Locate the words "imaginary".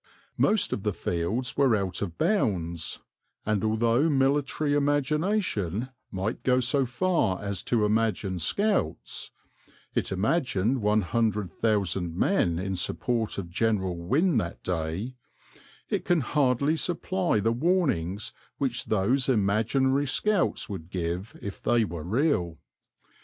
19.29-20.07